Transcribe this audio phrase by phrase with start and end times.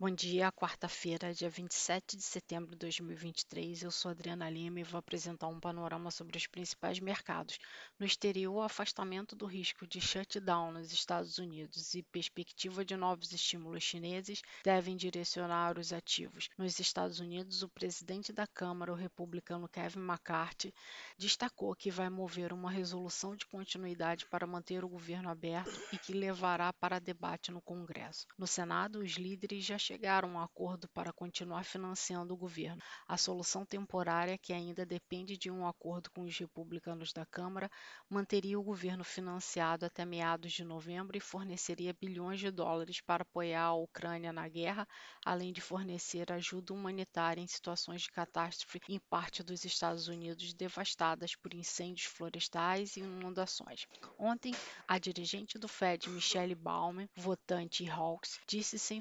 [0.00, 3.82] Bom dia, quarta-feira, dia 27 de setembro de 2023.
[3.82, 7.58] Eu sou Adriana Lima e vou apresentar um panorama sobre os principais mercados.
[7.98, 13.30] No exterior, o afastamento do risco de shutdown nos Estados Unidos e perspectiva de novos
[13.30, 16.48] estímulos chineses devem direcionar os ativos.
[16.56, 20.72] Nos Estados Unidos, o presidente da Câmara, o republicano Kevin McCarthy,
[21.18, 26.14] destacou que vai mover uma resolução de continuidade para manter o governo aberto e que
[26.14, 28.26] levará para debate no Congresso.
[28.38, 32.80] No Senado, os líderes já chegaram a um acordo para continuar financiando o governo.
[33.08, 37.68] A solução temporária, que ainda depende de um acordo com os republicanos da Câmara,
[38.08, 43.64] manteria o governo financiado até meados de novembro e forneceria bilhões de dólares para apoiar
[43.64, 44.86] a Ucrânia na guerra,
[45.26, 51.34] além de fornecer ajuda humanitária em situações de catástrofe em parte dos Estados Unidos devastadas
[51.34, 53.88] por incêndios florestais e inundações.
[54.16, 54.54] Ontem,
[54.86, 59.00] a dirigente do Fed, Michelle Bauman, votante Hawks, disse sem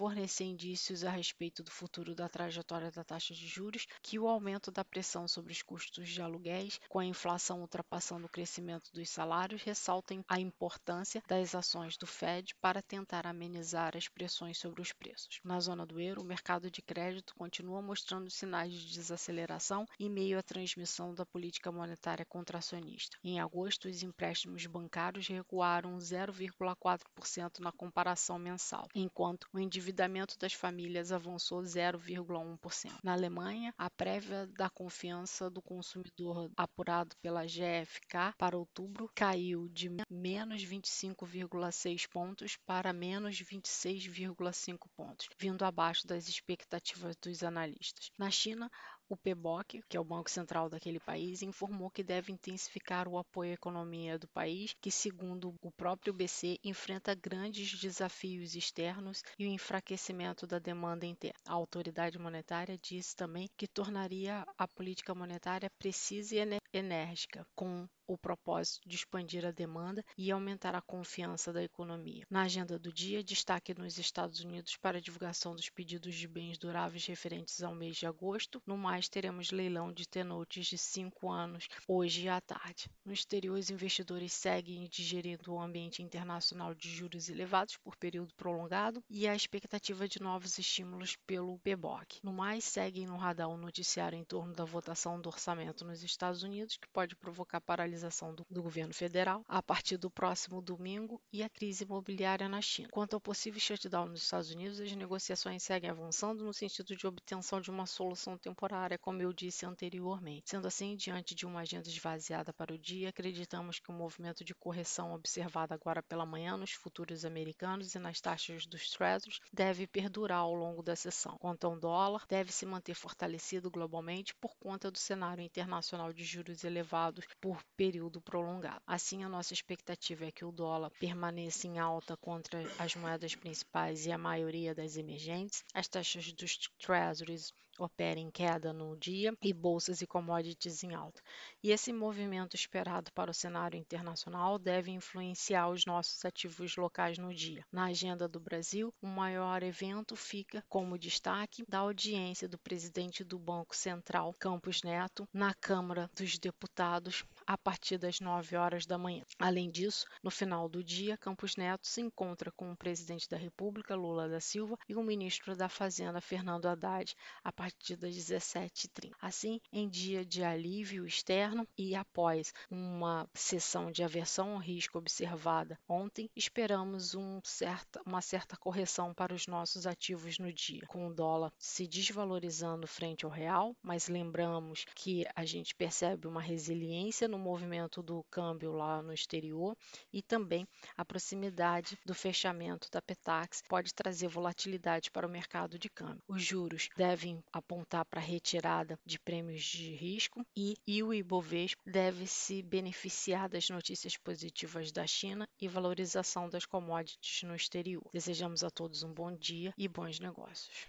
[0.00, 4.70] fornecer indícios a respeito do futuro da trajetória da taxa de juros que o aumento
[4.70, 9.62] da pressão sobre os custos de aluguéis, com a inflação ultrapassando o crescimento dos salários,
[9.62, 15.38] ressaltam a importância das ações do Fed para tentar amenizar as pressões sobre os preços.
[15.44, 20.38] Na zona do euro, o mercado de crédito continua mostrando sinais de desaceleração em meio
[20.38, 23.18] à transmissão da política monetária contracionista.
[23.22, 30.52] Em agosto, os empréstimos bancários recuaram 0,4% na comparação mensal, enquanto o endividamento endividamento das
[30.52, 32.98] famílias avançou 0,1%.
[33.02, 39.90] Na Alemanha, a prévia da confiança do consumidor apurado pela GfK para outubro caiu de
[40.08, 48.10] menos 25,6 pontos para menos 26,5 pontos, vindo abaixo das expectativas dos analistas.
[48.16, 48.70] Na China,
[49.10, 53.50] o PBOC, que é o Banco Central daquele país, informou que deve intensificar o apoio
[53.50, 59.50] à economia do país, que, segundo o próprio BC, enfrenta grandes desafios externos e o
[59.50, 61.34] enfraquecimento da demanda interna.
[61.44, 68.18] A autoridade monetária disse também que tornaria a política monetária precisa e enérgica, com o
[68.18, 72.24] propósito de expandir a demanda e aumentar a confiança da economia.
[72.28, 76.58] Na agenda do dia, destaque nos Estados Unidos para a divulgação dos pedidos de bens
[76.58, 78.60] duráveis referentes ao mês de agosto.
[78.66, 82.90] No mais, teremos leilão de tenotes de 5 anos hoje à tarde.
[83.04, 89.02] No exterior, os investidores seguem digerindo o ambiente internacional de juros elevados por período prolongado
[89.08, 92.20] e a expectativa de novos estímulos pelo PBOC.
[92.22, 96.42] No mais, seguem no radar o noticiário em torno da votação do orçamento nos Estados
[96.42, 101.42] Unidos, que pode provocar paralisação do, do governo federal a partir do próximo domingo e
[101.42, 102.88] a crise imobiliária na China.
[102.90, 107.60] Quanto ao possível shutdown nos Estados Unidos, as negociações seguem avançando no sentido de obtenção
[107.60, 110.50] de uma solução temporária, como eu disse anteriormente.
[110.50, 114.54] Sendo assim, diante de uma agenda esvaziada para o dia, acreditamos que o movimento de
[114.54, 120.38] correção observado agora pela manhã nos futuros americanos e nas taxas dos Treasuries deve perdurar
[120.38, 121.36] ao longo da sessão.
[121.38, 126.64] Quanto ao dólar, deve se manter fortalecido globalmente por conta do cenário internacional de juros
[126.64, 128.82] elevados por período prolongado.
[128.86, 134.06] Assim, a nossa expectativa é que o dólar permaneça em alta contra as moedas principais
[134.06, 135.64] e a maioria das emergentes.
[135.74, 141.22] As taxas dos treasuries opera em queda no dia e bolsas e commodities em alta.
[141.62, 147.34] E esse movimento esperado para o cenário internacional deve influenciar os nossos ativos locais no
[147.34, 147.64] dia.
[147.70, 153.38] Na agenda do Brasil, o maior evento fica como destaque da audiência do presidente do
[153.38, 159.24] Banco Central, Campos Neto, na Câmara dos Deputados a partir das 9 horas da manhã.
[159.36, 163.96] Além disso, no final do dia, Campos Neto se encontra com o presidente da República,
[163.96, 167.12] Lula da Silva, e o ministro da Fazenda, Fernando Haddad,
[167.42, 169.14] a partir das 17h30.
[169.20, 175.76] Assim, em dia de alívio externo e após uma sessão de aversão ao risco observada
[175.88, 181.12] ontem, esperamos um certa, uma certa correção para os nossos ativos no dia, com o
[181.12, 187.39] dólar se desvalorizando frente ao real, mas lembramos que a gente percebe uma resiliência no
[187.40, 189.76] movimento do câmbio lá no exterior
[190.12, 190.66] e também
[190.96, 196.22] a proximidade do fechamento da Petax pode trazer volatilidade para o mercado de câmbio.
[196.28, 202.26] Os juros devem apontar para retirada de prêmios de risco e, e o Ibovespa deve
[202.26, 208.04] se beneficiar das notícias positivas da China e valorização das commodities no exterior.
[208.12, 210.88] Desejamos a todos um bom dia e bons negócios.